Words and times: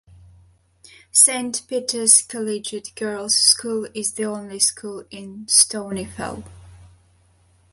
Saint 1.11 1.61
Peter's 1.67 2.23
Collegiate 2.23 2.91
Girls' 2.95 3.35
School 3.35 3.87
is 3.93 4.13
the 4.13 4.25
only 4.25 4.57
school 4.57 5.05
in 5.11 5.45
Stonyfell. 5.45 6.43